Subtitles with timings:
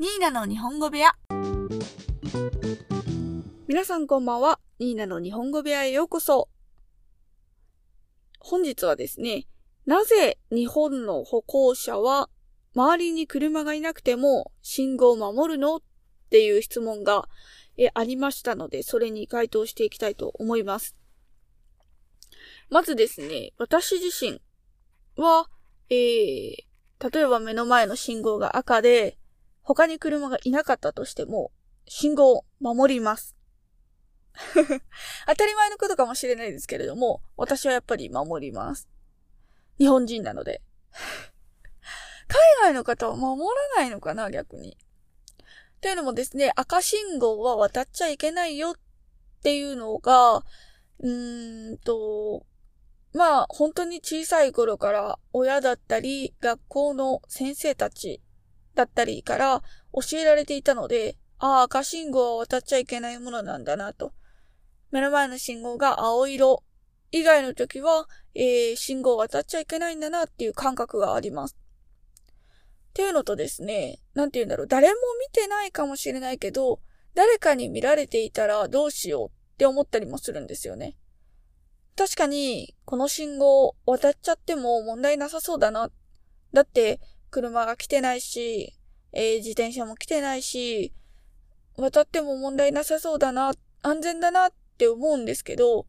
[0.00, 1.14] ニーナの日本語部屋。
[3.68, 4.58] 皆さんこんばんは。
[4.78, 6.48] ニーナの日本語部屋へようこそ。
[8.38, 9.46] 本日はですね、
[9.84, 12.30] なぜ日本の歩行者は
[12.74, 15.82] 周りに車がいなくても信号を守るのっ
[16.30, 17.28] ていう質問が
[17.76, 20.96] えありましたので、それに回答していきたいと思います。
[22.70, 24.40] まずですね、私自身
[25.22, 25.50] は、
[25.90, 26.56] えー、
[27.12, 29.18] 例えば目の前の信号が赤で、
[29.74, 31.52] 他に車がいなかったとしても、
[31.86, 33.36] 信号を守ります。
[35.28, 38.88] 当たり前のことかもしれないですけれども、私はやっぱり守ります。
[39.78, 40.60] 日本人なので。
[42.26, 43.42] 海外の方は守
[43.76, 44.76] らないのかな、逆に。
[45.80, 48.74] というのもですね、赤信号は渡っちゃいけないよっ
[49.44, 52.44] ていうのが、うーんと、
[53.12, 58.20] まあ、本当に小さい頃から親だったり、学校の先生たち
[58.74, 64.12] だったりから教えられていたので、ああ、赤信号は渡っちゃいけないものなんだなと。
[64.90, 66.62] 目の前の信号が青色
[67.12, 71.56] 以外の時は、えー、信号渡っちゃいけないんだなっていう感覚があります。
[72.90, 76.80] っていうのとですね、なんて言うんだろう、誰も見てないかもしれないけど、
[77.14, 80.96] 誰かに見られていたらどうしようって思ったりもするんですよね。
[81.96, 85.90] 確かに、この信号渡っちゃっても問題なさそうだな。
[86.52, 87.00] だって、
[87.30, 88.74] 車が来てないし、
[89.12, 90.92] えー、自転車も来てないし、
[91.76, 95.86] 渡っても問題なさそうだな、安全だなって思うんですけど、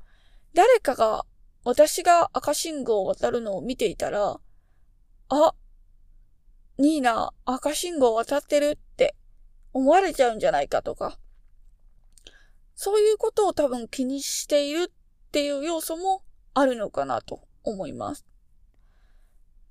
[0.54, 1.26] 誰かが
[1.64, 4.40] 私が赤信号を渡るのを見ていたら、
[5.30, 5.54] あ、
[6.78, 9.16] ニーナ赤信号渡ってるって
[9.74, 11.18] 思われちゃうんじゃないかとか、
[12.76, 18.26] そういうことを多分気にしているっていう要素もあるのかなと思います。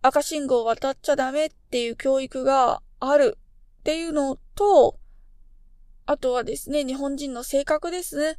[0.02, 3.36] 赤信号を渡っちゃダメっていう教育がある
[3.80, 4.98] っていうのと、
[6.06, 8.38] あとはですね、日本人の性格ですね。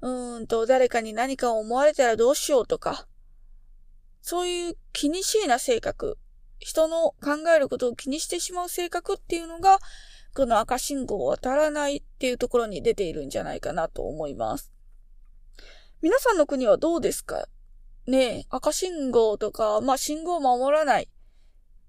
[0.00, 3.06] うーんと、誰かに何かを思われたらどうしようとか、
[4.22, 6.16] そういう気にしいな性格、
[6.60, 9.80] 人の考えることを気にしてしまう性格っていうのが、
[10.34, 14.72] この赤信号を渡らないっていうところに出ているんじゃないかなと思います。
[16.00, 17.46] 皆さんの国はどうですか？
[18.06, 21.08] ね赤信号とか、まあ、信号を守らない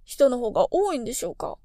[0.03, 1.57] 人の方が多いんでしょうか？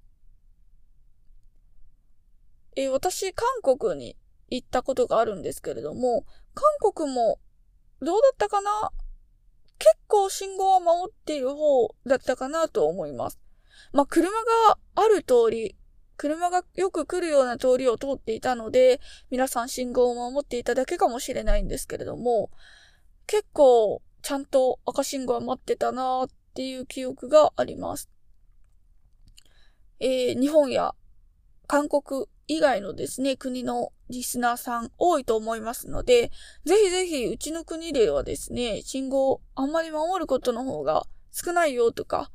[2.77, 4.17] え、私、韓国に
[4.49, 6.25] 行ったことがあるんですけれども、
[6.55, 7.39] 韓国も
[8.01, 8.91] どうだったかな？
[9.79, 13.39] 結構信号は守っている方だったかなと思います。
[13.93, 15.77] まあ、車がある通り、
[16.17, 19.01] 車がよく来るような通りを通っていたので、
[19.31, 22.51] 皆さん信号を守っていただけかもしれないんですけれども、
[23.27, 28.11] 結構ちゃんと赤信号は待ってたなっていう記憶があります。
[29.99, 30.95] えー、日本や
[31.67, 36.33] 韓国以外のですね、国のリスナーさん多いと思いますので、
[36.65, 42.33] ぜひぜひうちの国ではですね、信号あんまり守ることの方が少ないよとか、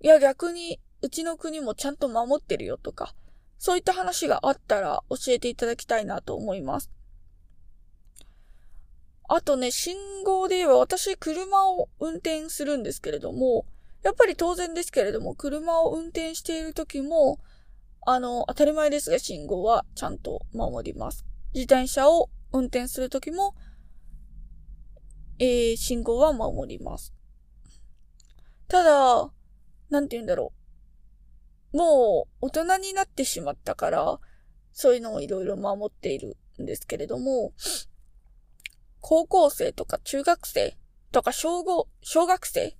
[0.00, 3.14] いや逆にうちの国もちゃんと守ってるよとか、
[3.58, 6.90] そういった話があったら教えていただきたいなと思います。
[9.26, 13.66] あとね、信号で言えば私車を運転するんですけれども、
[14.02, 17.40] やっぱり当然ですけれども、車を運転している時も、
[18.06, 21.24] あの、当たり前ですが信号はちゃんと守ります。
[21.54, 23.54] 自転車を運転する時も、
[25.38, 27.14] えー、信号は守ります。
[28.68, 29.30] ただ、
[29.88, 30.52] なんて言うんだろ
[31.72, 31.76] う。
[31.76, 34.20] もう大人になってしまったから、
[34.72, 37.52] そういうのをいろいろ守っているんですけれども、
[39.06, 40.78] 高校生とか中学生
[41.12, 41.62] とか小、
[42.00, 42.74] 小学生？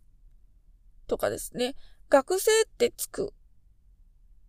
[1.06, 1.74] とかですね、
[2.08, 3.34] 学生ってつく、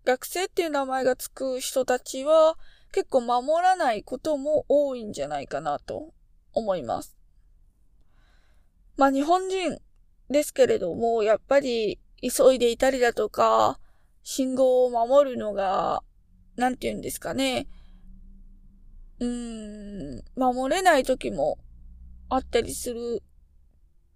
[0.05, 2.57] 学生っていう名前がつく人たちは
[2.93, 6.13] 結構守らないことも多いんじゃないかなと
[6.53, 7.17] 思います。
[8.95, 9.77] まあ日本人
[10.29, 13.81] ですけれども、やっぱり急いでいたりだとか、
[14.23, 16.03] 信号を守るのが、
[16.55, 17.67] なんて言うんですかね。
[19.19, 21.57] うーん、守れない時も
[22.35, 23.23] あったりする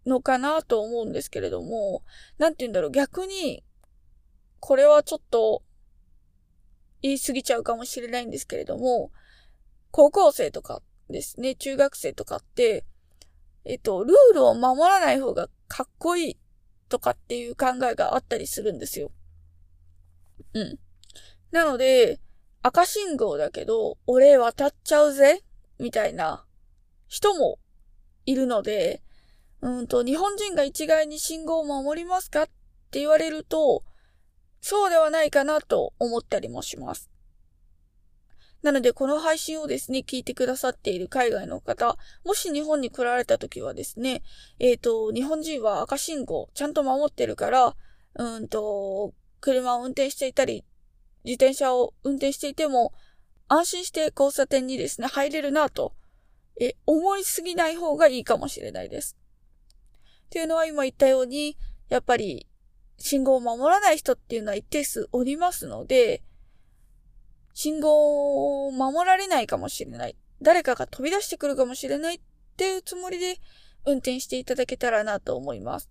[0.06, 2.04] のかなと思うんですけれども、
[2.38, 3.64] なんて言うんだろう、逆に、
[4.60, 5.64] これはちょっと
[7.02, 9.12] 言い過ぎちゃうかもしれないんですけれども、
[9.92, 12.86] 高校生とかですね、中学生とかって、
[13.66, 16.38] えっと、ルールを守らない方がかっこいい
[16.90, 19.12] とかっていう考えがあったりするんですよ。
[20.54, 20.80] うん。
[21.52, 22.20] なので、
[22.62, 25.44] 赤信号だけど、俺渡っちゃうぜ
[25.80, 26.46] みたいな
[27.08, 27.60] 人も
[28.30, 29.02] いるので、
[29.62, 32.46] うんと、日本人が一概に信号を守りますかっ
[32.92, 33.84] て言われると、
[34.62, 37.10] そうではないかなと思ったりもします。
[38.62, 44.22] なので、この配信をですね、聞いてくださっている海外の方、もし日本に来られた時はですね、
[44.60, 47.76] えっ、ー、と、日本人は赤信号ちゃんと守ってるから、
[48.16, 50.66] うんと、車を運転していたり、
[51.24, 52.94] 自転車を運転していても、
[53.48, 55.94] 安心して交差点にですね、入れるなと、
[56.60, 59.18] え、思いすぎない方がいいかもしれないです。
[60.26, 61.58] っていうのは今言ったように、
[61.88, 62.48] やっぱり、
[62.98, 66.22] 信号を守らない人っていうのは一定数おりますので、
[67.54, 70.16] 信号を守られないかもしれない。
[70.42, 72.20] 誰かが飛び出してくるかもしれないっ
[72.58, 73.38] ていうつもりで
[73.86, 75.90] 運転していただけたらなと思います。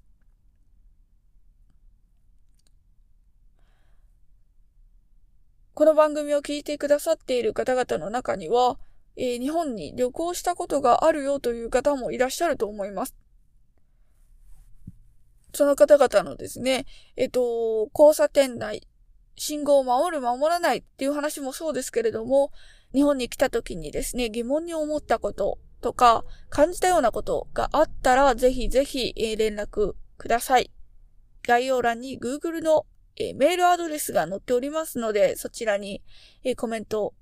[5.75, 8.79] この番組を聞いてくださっている方々の中には、
[9.19, 13.15] えー、日本に旅行したことがあるよという方もいらっしゃると思います。
[15.53, 16.87] その方々のですね、
[17.17, 18.87] えっ、と、交差点内、
[19.37, 22.53] 信号を守る守らないっていう話もそうですけれども、
[22.95, 30.71] 日本に来た時にですね、疑問に思ったこととか、感じたようなことがあったら、ぜひぜひ、え、連絡ください。
[31.43, 32.87] 概要欄に Google の
[33.21, 36.03] え、メールアドレスが載っておりますので、そちらに、
[36.45, 37.15] え、コメント、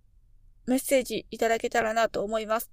[0.66, 2.70] メッセージいただけたらなと思います。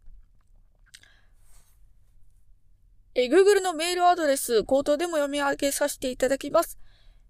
[3.16, 6.80] え、Google のメールアドレス、口頭でも読み上げさせていただきます。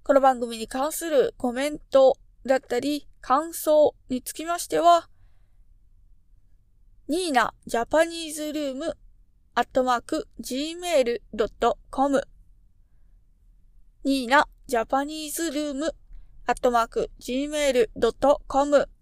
[0.03, 5.09] この番組に関するコメントだったり、感想につきましては、
[7.09, 8.97] ニーナジャパニーズルーム
[9.55, 12.23] アットマーク gmail.com
[14.05, 15.93] ニーナジャパニーズルーム
[16.45, 18.92] アットマーク gmail.com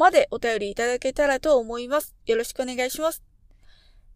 [0.00, 2.16] までお便りいただけたらと思います。
[2.24, 3.22] よろしくお願いします。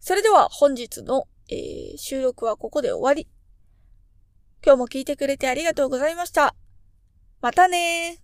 [0.00, 3.28] それでは本日の、えー、収録はここで終わり。
[4.64, 6.54] 今日も聞いてくれてありがとうございました。
[7.42, 8.23] またねー。